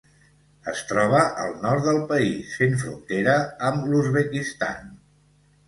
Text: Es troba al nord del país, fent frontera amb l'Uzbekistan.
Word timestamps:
Es 0.71 0.79
troba 0.91 1.19
al 1.43 1.53
nord 1.65 1.85
del 1.91 2.01
país, 2.13 2.57
fent 2.63 2.75
frontera 2.87 3.37
amb 3.71 3.87
l'Uzbekistan. 3.93 4.93